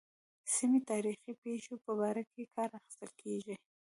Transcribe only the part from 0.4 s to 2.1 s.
سیمې تاریخي پېښو په